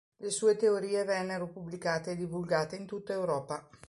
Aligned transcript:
Le 0.17 0.31
sue 0.31 0.55
teorie 0.55 1.03
vennero 1.03 1.45
pubblicate 1.47 2.09
e 2.09 2.15
divulgate 2.15 2.75
in 2.75 2.87
tutta 2.87 3.13
Europa. 3.13 3.69